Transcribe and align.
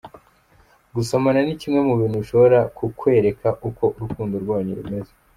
Gusomana 0.95 1.39
ni 1.45 1.53
kimwe 1.61 1.79
mu 1.87 1.93
bintu 1.99 2.15
bishobora 2.21 2.59
ku 2.77 2.83
kwereka 2.99 3.47
uko 3.67 3.83
urukundo 3.97 4.35
rwanyu 4.43 4.77
rumeze. 4.79 5.11